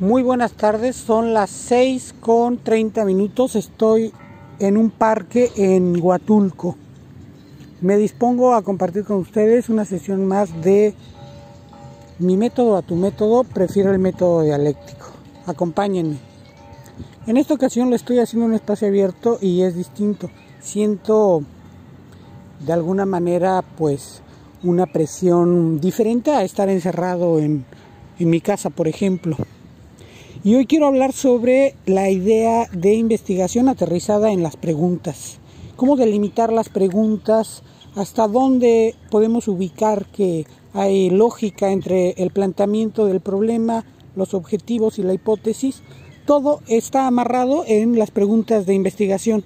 [0.00, 4.12] Muy buenas tardes, son las 6 con 30 minutos, estoy
[4.58, 6.74] en un parque en Huatulco.
[7.80, 10.94] Me dispongo a compartir con ustedes una sesión más de
[12.18, 15.06] mi método a tu método, prefiero el método dialéctico.
[15.46, 16.18] Acompáñenme.
[17.28, 20.28] En esta ocasión le estoy haciendo un espacio abierto y es distinto.
[20.60, 21.44] Siento
[22.66, 24.22] de alguna manera pues
[24.64, 27.64] una presión diferente a estar encerrado en,
[28.18, 29.36] en mi casa, por ejemplo.
[30.46, 35.38] Y hoy quiero hablar sobre la idea de investigación aterrizada en las preguntas.
[35.74, 37.62] Cómo delimitar las preguntas,
[37.94, 40.44] hasta dónde podemos ubicar que
[40.74, 43.86] hay lógica entre el planteamiento del problema,
[44.16, 45.82] los objetivos y la hipótesis.
[46.26, 49.44] Todo está amarrado en las preguntas de investigación.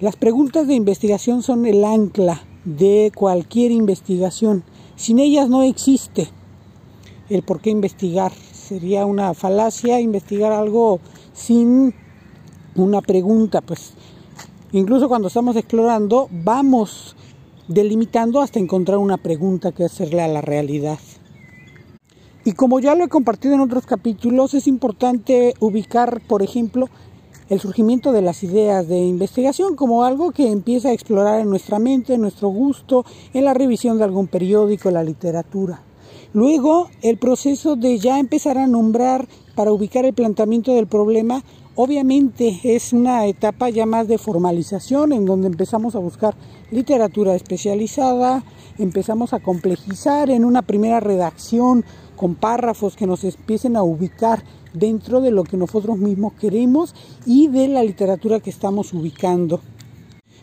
[0.00, 4.64] Las preguntas de investigación son el ancla de cualquier investigación.
[4.96, 6.26] Sin ellas no existe
[7.28, 8.32] el por qué investigar.
[8.68, 11.00] Sería una falacia investigar algo
[11.32, 11.92] sin
[12.76, 13.60] una pregunta.
[13.60, 13.94] Pues
[14.70, 17.16] incluso cuando estamos explorando vamos
[17.66, 20.98] delimitando hasta encontrar una pregunta que hacerle a la realidad.
[22.44, 26.88] Y como ya lo he compartido en otros capítulos, es importante ubicar, por ejemplo,
[27.48, 31.78] el surgimiento de las ideas de investigación como algo que empieza a explorar en nuestra
[31.78, 35.82] mente, en nuestro gusto, en la revisión de algún periódico, en la literatura.
[36.34, 42.58] Luego, el proceso de ya empezar a nombrar para ubicar el planteamiento del problema, obviamente
[42.64, 46.34] es una etapa ya más de formalización en donde empezamos a buscar
[46.70, 48.44] literatura especializada,
[48.78, 51.84] empezamos a complejizar en una primera redacción
[52.16, 56.94] con párrafos que nos empiecen a ubicar dentro de lo que nosotros mismos queremos
[57.26, 59.60] y de la literatura que estamos ubicando.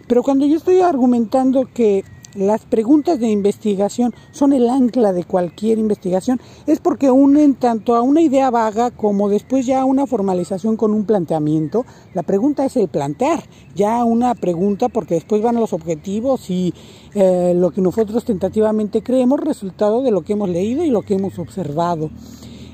[0.07, 2.03] Pero cuando yo estoy argumentando que
[2.39, 8.01] las preguntas de investigación son el ancla de cualquier investigación, es porque unen tanto a
[8.01, 11.85] una idea vaga como después ya a una formalización con un planteamiento.
[12.13, 13.43] La pregunta es el plantear,
[13.75, 16.73] ya una pregunta porque después van los objetivos y
[17.13, 21.15] eh, lo que nosotros tentativamente creemos, resultado de lo que hemos leído y lo que
[21.15, 22.09] hemos observado.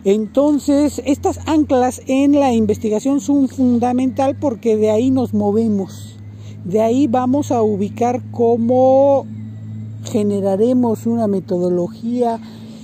[0.04, 6.16] Entonces, estas anclas en la investigación son fundamental porque de ahí nos movemos.
[6.64, 9.26] De ahí vamos a ubicar cómo
[10.06, 12.40] generaremos una metodología,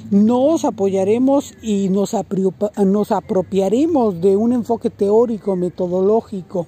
[0.09, 6.67] nos apoyaremos y nos, apropiaremos de un enfoque teórico, metodológico.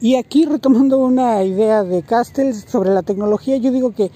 [0.00, 4.10] Y aquí retomando una idea de Castells sobre la tecnología, yo digo que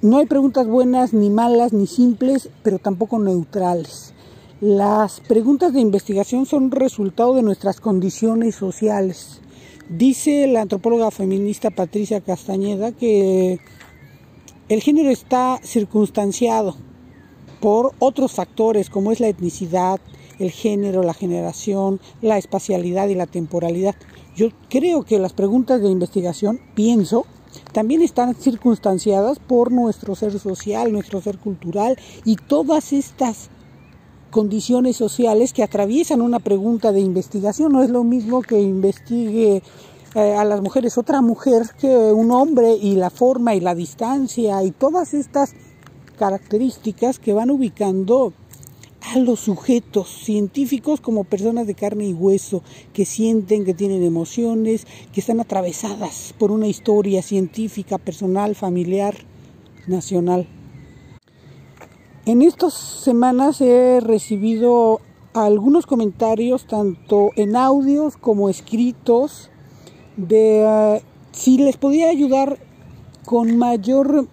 [0.00, 4.14] no hay preguntas buenas ni malas ni simples, pero tampoco neutrales.
[4.62, 9.42] Las preguntas de investigación son resultado de nuestras condiciones sociales.
[9.90, 13.58] Dice la antropóloga feminista Patricia Castañeda que
[14.68, 16.76] el género está circunstanciado
[17.58, 19.98] por otros factores como es la etnicidad,
[20.38, 23.96] el género, la generación, la espacialidad y la temporalidad.
[24.36, 27.26] Yo creo que las preguntas de investigación, pienso,
[27.72, 33.50] también están circunstanciadas por nuestro ser social, nuestro ser cultural y todas estas
[34.30, 37.72] condiciones sociales que atraviesan una pregunta de investigación.
[37.72, 39.62] No es lo mismo que investigue
[40.14, 44.62] eh, a las mujeres otra mujer que un hombre y la forma y la distancia
[44.64, 45.54] y todas estas
[46.18, 48.32] características que van ubicando
[49.02, 52.62] a los sujetos científicos como personas de carne y hueso
[52.92, 59.14] que sienten, que tienen emociones, que están atravesadas por una historia científica, personal, familiar,
[59.86, 60.46] nacional.
[62.26, 65.00] En estas semanas he recibido
[65.32, 69.48] algunos comentarios, tanto en audios como escritos,
[70.18, 72.58] de eh, si les podía ayudar
[73.24, 74.26] con mayor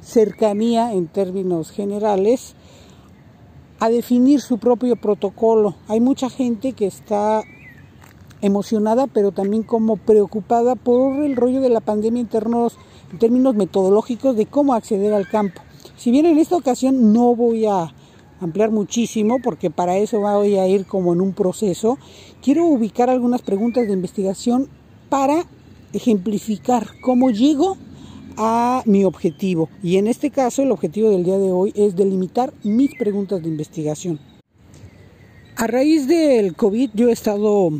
[0.00, 2.54] cercanía en términos generales
[3.80, 5.74] a definir su propio protocolo.
[5.88, 7.42] Hay mucha gente que está
[8.40, 14.46] emocionada, pero también como preocupada por el rollo de la pandemia en términos metodológicos de
[14.46, 15.60] cómo acceder al campo.
[15.96, 17.92] Si bien en esta ocasión no voy a
[18.40, 21.98] ampliar muchísimo porque para eso voy a ir como en un proceso,
[22.42, 24.68] quiero ubicar algunas preguntas de investigación
[25.08, 25.46] para
[25.94, 27.78] ejemplificar cómo llego
[28.36, 29.70] a mi objetivo.
[29.82, 33.48] Y en este caso el objetivo del día de hoy es delimitar mis preguntas de
[33.48, 34.20] investigación.
[35.56, 37.70] A raíz del COVID yo he estado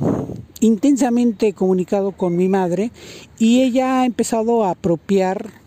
[0.61, 2.91] intensamente comunicado con mi madre
[3.39, 5.66] y ella ha empezado a apropiar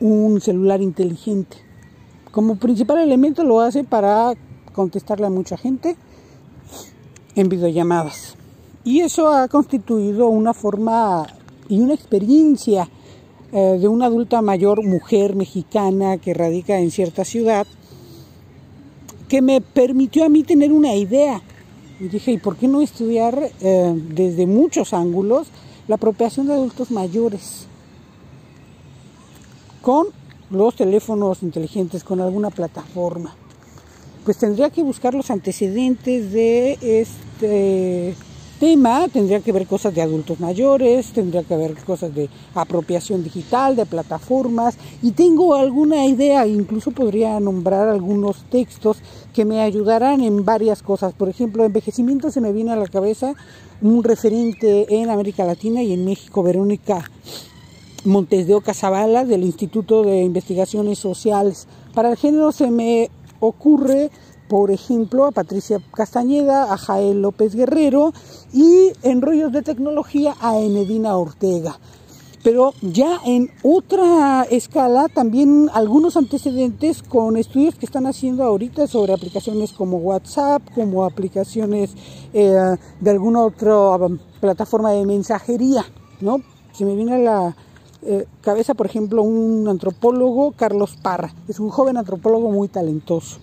[0.00, 1.56] un celular inteligente.
[2.30, 4.34] Como principal elemento lo hace para
[4.72, 5.96] contestarle a mucha gente
[7.34, 8.36] en videollamadas.
[8.84, 11.26] Y eso ha constituido una forma
[11.68, 12.88] y una experiencia
[13.52, 17.66] eh, de una adulta mayor, mujer mexicana que radica en cierta ciudad,
[19.28, 21.42] que me permitió a mí tener una idea.
[22.00, 25.48] Y dije, ¿y por qué no estudiar eh, desde muchos ángulos
[25.86, 27.67] la apropiación de adultos mayores
[29.82, 30.06] con
[30.50, 33.34] los teléfonos inteligentes, con alguna plataforma?
[34.24, 38.14] Pues tendría que buscar los antecedentes de este
[38.58, 43.76] tema, tendría que ver cosas de adultos mayores, tendría que ver cosas de apropiación digital,
[43.76, 48.98] de plataformas, y tengo alguna idea, incluso podría nombrar algunos textos
[49.32, 51.14] que me ayudarán en varias cosas.
[51.14, 53.34] Por ejemplo, envejecimiento se me viene a la cabeza
[53.80, 57.08] un referente en América Latina y en México, Verónica
[58.04, 61.66] Montes de Oca Zavala, del Instituto de Investigaciones Sociales.
[61.94, 63.10] Para el género se me
[63.40, 64.10] ocurre
[64.48, 68.12] por ejemplo, a Patricia Castañeda, a Jael López Guerrero
[68.52, 71.78] y en rollos de tecnología a Enedina Ortega.
[72.42, 79.12] Pero ya en otra escala, también algunos antecedentes con estudios que están haciendo ahorita sobre
[79.12, 81.90] aplicaciones como WhatsApp, como aplicaciones
[82.32, 83.98] eh, de alguna otra
[84.40, 85.84] plataforma de mensajería,
[86.20, 86.40] ¿no?
[86.72, 87.56] Se me viene la
[88.02, 91.34] eh, cabeza, por ejemplo, un antropólogo, Carlos Parra.
[91.48, 93.40] Es un joven antropólogo muy talentoso.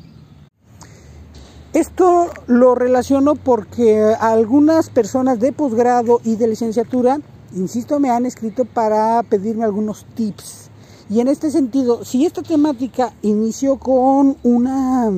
[1.73, 7.19] Esto lo relaciono porque algunas personas de posgrado y de licenciatura,
[7.53, 10.69] insisto, me han escrito para pedirme algunos tips.
[11.09, 15.11] Y en este sentido, si esta temática inició con una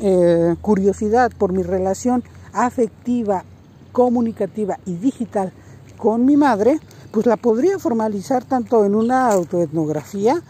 [0.00, 3.44] eh, curiosidad por mi relación afectiva,
[3.92, 5.52] comunicativa y digital
[5.96, 6.80] con mi madre,
[7.14, 10.42] pues la podría formalizar tanto en una autoetnografía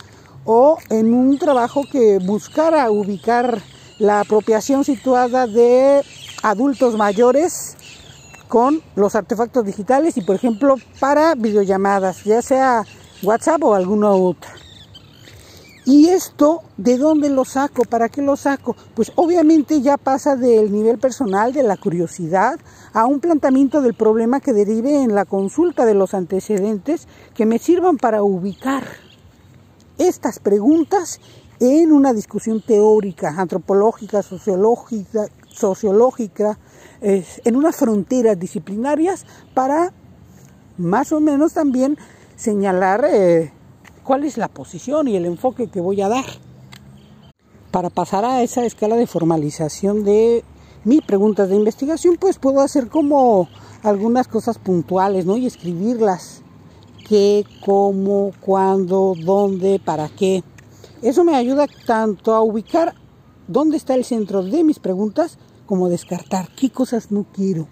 [0.46, 3.60] o en un trabajo que buscara ubicar
[3.98, 6.02] la apropiación situada de
[6.42, 7.76] adultos mayores
[8.48, 12.82] con los artefactos digitales y por ejemplo para videollamadas, ya sea
[13.22, 14.53] WhatsApp o alguna otra.
[15.86, 17.84] ¿Y esto de dónde lo saco?
[17.84, 18.74] ¿Para qué lo saco?
[18.94, 22.58] Pues obviamente ya pasa del nivel personal, de la curiosidad,
[22.94, 27.58] a un planteamiento del problema que derive en la consulta de los antecedentes que me
[27.58, 28.84] sirvan para ubicar
[29.98, 31.20] estas preguntas
[31.60, 36.58] en una discusión teórica, antropológica, sociológica, sociológica
[37.02, 39.92] en unas fronteras disciplinarias para
[40.78, 41.98] más o menos también
[42.36, 43.52] señalar eh,
[44.04, 46.26] cuál es la posición y el enfoque que voy a dar.
[47.70, 50.44] Para pasar a esa escala de formalización de
[50.84, 53.48] mis preguntas de investigación, pues puedo hacer como
[53.82, 55.36] algunas cosas puntuales, ¿no?
[55.36, 56.42] Y escribirlas.
[57.08, 60.42] ¿Qué, cómo, cuándo, dónde, para qué?
[61.02, 62.94] Eso me ayuda tanto a ubicar
[63.46, 67.66] dónde está el centro de mis preguntas como descartar qué cosas no quiero.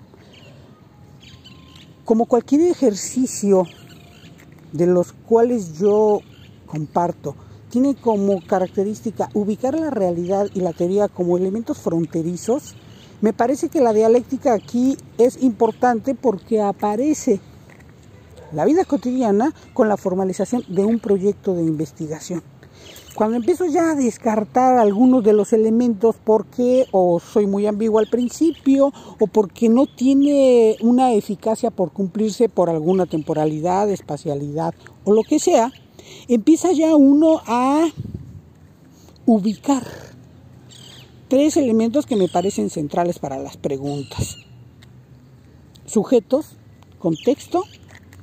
[2.05, 3.67] Como cualquier ejercicio
[4.73, 6.21] de los cuales yo
[6.67, 7.35] comparto,
[7.71, 12.75] tiene como característica ubicar la realidad y la teoría como elementos fronterizos,
[13.21, 17.41] me parece que la dialéctica aquí es importante porque aparece
[18.53, 22.43] la vida cotidiana con la formalización de un proyecto de investigación.
[23.15, 28.09] Cuando empiezo ya a descartar algunos de los elementos porque o soy muy ambiguo al
[28.09, 35.23] principio o porque no tiene una eficacia por cumplirse por alguna temporalidad, espacialidad o lo
[35.25, 35.71] que sea,
[36.27, 37.87] empieza ya uno a
[39.27, 39.87] ubicar
[41.29, 44.39] tres elementos que me parecen centrales para las preguntas.
[45.85, 46.57] Sujetos,
[46.99, 47.65] contexto,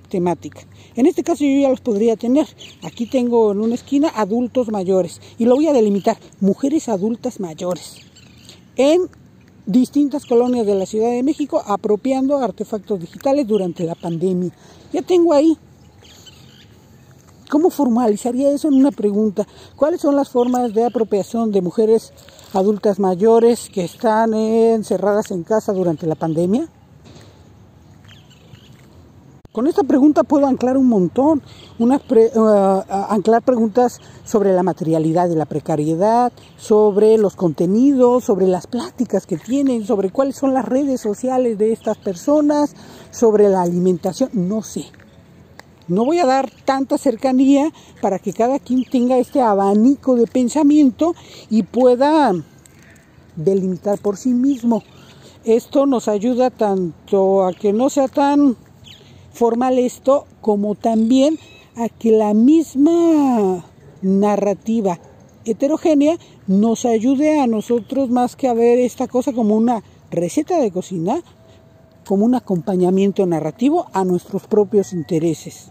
[0.09, 0.61] temática.
[0.95, 2.47] En este caso yo ya los podría tener.
[2.83, 8.01] Aquí tengo en una esquina adultos mayores y lo voy a delimitar, mujeres adultas mayores.
[8.75, 9.07] En
[9.65, 14.51] distintas colonias de la Ciudad de México apropiando artefactos digitales durante la pandemia.
[14.91, 15.57] Ya tengo ahí.
[17.49, 19.47] ¿Cómo formalizaría eso en una pregunta?
[19.75, 22.13] ¿Cuáles son las formas de apropiación de mujeres
[22.53, 26.67] adultas mayores que están encerradas en casa durante la pandemia?
[29.51, 31.41] Con esta pregunta puedo anclar un montón,
[31.79, 32.29] eh,
[32.87, 39.37] anclar preguntas sobre la materialidad y la precariedad, sobre los contenidos, sobre las pláticas que
[39.37, 42.75] tienen, sobre cuáles son las redes sociales de estas personas,
[43.09, 44.85] sobre la alimentación, no sé.
[45.87, 47.71] No voy a dar tanta cercanía
[48.03, 51.15] para que cada quien tenga este abanico de pensamiento
[51.49, 52.33] y pueda
[53.35, 54.83] delimitar por sí mismo.
[55.43, 58.55] Esto nos ayuda tanto a que no sea tan
[59.39, 61.39] formal esto como también
[61.77, 63.63] a que la misma
[64.01, 64.99] narrativa
[65.45, 66.17] heterogénea
[66.47, 69.81] nos ayude a nosotros más que a ver esta cosa como una
[70.11, 71.21] receta de cocina,
[72.05, 75.69] como un acompañamiento narrativo a nuestros propios intereses.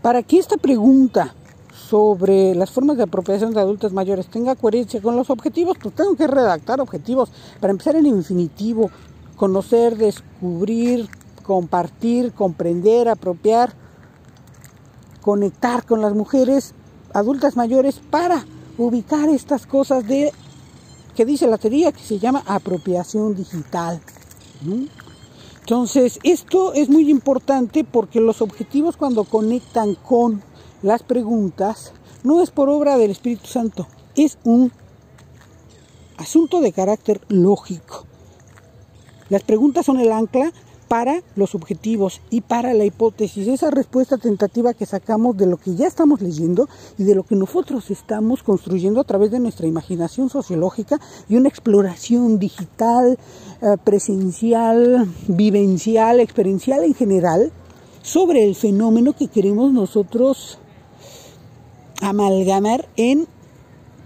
[0.00, 1.34] Para que esta pregunta
[1.72, 6.14] sobre las formas de apropiación de adultos mayores tenga coherencia con los objetivos, pues tengo
[6.14, 8.92] que redactar objetivos para empezar en infinitivo,
[9.34, 11.08] conocer, descubrir,
[11.44, 13.74] compartir, comprender, apropiar,
[15.20, 16.74] conectar con las mujeres
[17.12, 18.44] adultas mayores para
[18.76, 20.32] ubicar estas cosas de
[21.14, 24.00] que dice la teoría que se llama apropiación digital.
[25.60, 30.42] Entonces, esto es muy importante porque los objetivos cuando conectan con
[30.82, 31.92] las preguntas
[32.24, 33.86] no es por obra del Espíritu Santo,
[34.16, 34.72] es un
[36.16, 38.06] asunto de carácter lógico.
[39.28, 40.52] Las preguntas son el ancla
[40.88, 45.74] para los objetivos y para la hipótesis, esa respuesta tentativa que sacamos de lo que
[45.74, 50.30] ya estamos leyendo y de lo que nosotros estamos construyendo a través de nuestra imaginación
[50.30, 53.18] sociológica y una exploración digital,
[53.62, 57.52] eh, presencial, vivencial, experiencial en general
[58.02, 60.58] sobre el fenómeno que queremos nosotros
[62.00, 63.26] amalgamar en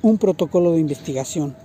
[0.03, 1.57] un protocolo de investigación.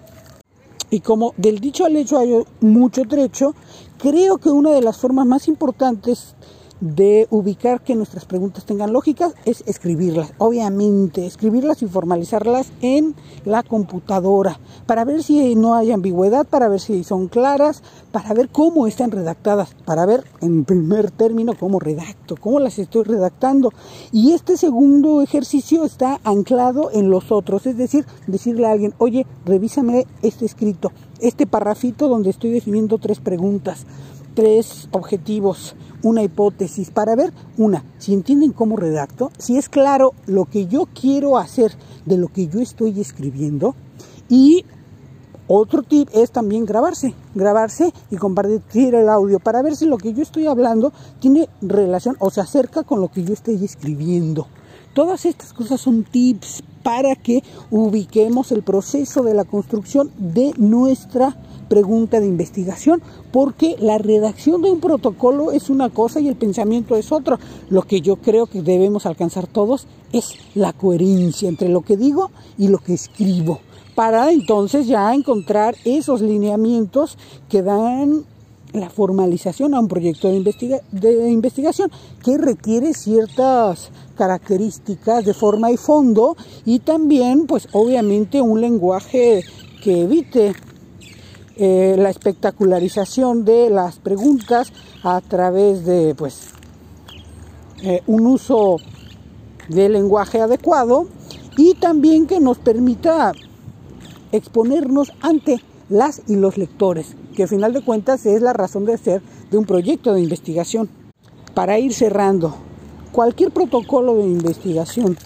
[0.90, 3.56] Y como del dicho al hecho hay mucho trecho,
[3.98, 6.36] creo que una de las formas más importantes
[6.84, 13.64] de ubicar que nuestras preguntas tengan lógica es escribirlas, obviamente, escribirlas y formalizarlas en la
[13.64, 18.86] computadora para ver si no hay ambigüedad, para ver si son claras, para ver cómo
[18.86, 23.72] están redactadas, para ver en primer término cómo redacto, cómo las estoy redactando.
[24.12, 29.26] Y este segundo ejercicio está anclado en los otros, es decir, decirle a alguien, oye,
[29.46, 33.86] revísame este escrito, este parrafito donde estoy definiendo tres preguntas,
[34.34, 40.46] tres objetivos, una hipótesis para ver, una, si entienden cómo redacto, si es claro lo
[40.46, 41.72] que yo quiero hacer
[42.06, 43.76] de lo que yo estoy escribiendo
[44.30, 44.66] y
[45.48, 50.14] otro tip es también grabarse, grabarse y compartir el audio para ver si lo que
[50.14, 54.48] yo estoy hablando tiene relación o se acerca con lo que yo estoy escribiendo.
[54.94, 61.36] Todas estas cosas son tips para que ubiquemos el proceso de la construcción de nuestra
[61.64, 63.02] pregunta de investigación,
[63.32, 67.40] porque la redacción de un protocolo es una cosa y el pensamiento es otra.
[67.70, 72.32] Lo que yo creo que debemos alcanzar todos es la coherencia entre lo que digo
[72.58, 73.60] y lo que escribo,
[73.96, 77.18] para entonces ya encontrar esos lineamientos
[77.50, 78.26] que dan
[78.74, 81.92] la formalización a un proyecto de, de investigación
[82.24, 89.44] que requiere ciertas características de forma y fondo y también pues obviamente un lenguaje
[89.84, 90.54] que evite
[91.56, 96.50] eh, la espectacularización de las preguntas a través de pues
[97.84, 98.78] eh, un uso
[99.70, 101.08] de lenguaje adecuado
[101.58, 103.34] y también que nos permita
[104.32, 108.98] exponernos ante las y los lectores, que al final de cuentas es la razón de
[108.98, 110.90] ser de un proyecto de investigación.
[111.54, 112.56] Para ir cerrando,
[113.12, 115.18] cualquier protocolo de investigación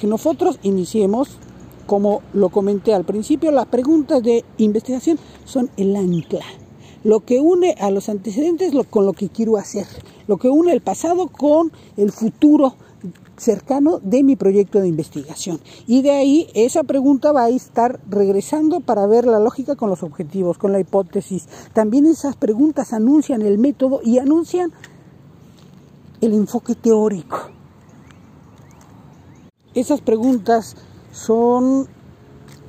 [0.00, 1.38] que nosotros iniciemos
[1.86, 6.44] como lo comenté al principio, las preguntas de investigación son el ancla.
[7.04, 9.86] Lo que une a los antecedentes con lo que quiero hacer.
[10.26, 12.74] Lo que une el pasado con el futuro
[13.36, 15.60] cercano de mi proyecto de investigación.
[15.86, 20.02] Y de ahí esa pregunta va a estar regresando para ver la lógica con los
[20.02, 21.46] objetivos, con la hipótesis.
[21.72, 24.72] También esas preguntas anuncian el método y anuncian
[26.20, 27.50] el enfoque teórico.
[29.74, 30.74] Esas preguntas
[31.16, 31.88] son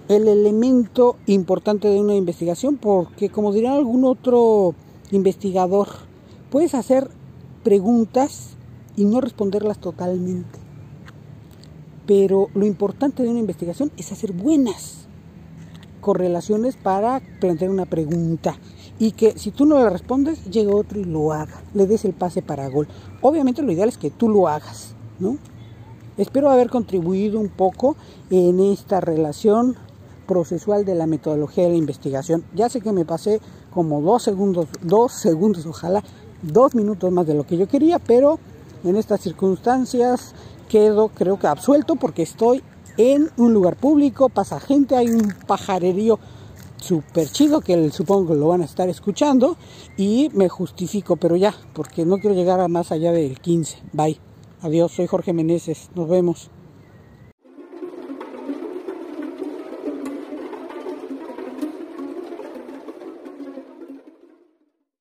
[0.08, 4.74] el elemento importante de una investigación porque, como dirá algún otro
[5.12, 5.90] investigador,
[6.50, 7.10] puedes hacer
[7.66, 8.52] preguntas
[8.96, 10.60] y no responderlas totalmente.
[12.06, 15.10] Pero lo importante de una investigación es hacer buenas
[16.00, 18.56] correlaciones para plantear una pregunta
[18.98, 22.14] y que si tú no la respondes, llegue otro y lo haga, le des el
[22.14, 22.88] pase para gol.
[23.22, 25.38] Obviamente lo ideal es que tú lo hagas, ¿no?
[26.18, 27.96] Espero haber contribuido un poco
[28.30, 29.76] en esta relación
[30.28, 32.44] procesual de la metodología de la investigación.
[32.54, 33.40] Ya sé que me pasé
[33.72, 36.04] como dos segundos, dos segundos, ojalá,
[36.42, 38.40] dos minutos más de lo que yo quería, pero
[38.84, 40.34] en estas circunstancias
[40.68, 42.62] quedo creo que absuelto porque estoy
[42.98, 46.20] en un lugar público, pasa gente, hay un pajarerío
[46.78, 49.56] súper chido que supongo que lo van a estar escuchando
[49.98, 53.78] y me justifico, pero ya, porque no quiero llegar a más allá del 15.
[53.94, 54.27] Bye.
[54.62, 55.92] Adiós, soy Jorge Meneses.
[55.94, 56.50] Nos vemos.